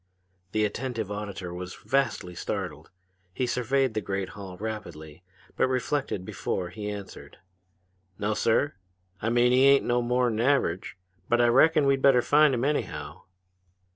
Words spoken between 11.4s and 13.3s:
reckon we'd better find him, anyhow."